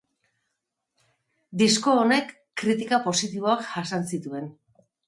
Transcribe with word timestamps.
Disko 1.63 1.93
honek 2.05 2.35
kritika 2.63 3.03
positiboak 3.07 3.67
jasan 3.71 4.13
zituen. 4.15 4.55